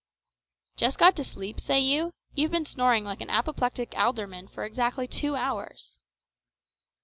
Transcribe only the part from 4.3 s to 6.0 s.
for exactly two hours."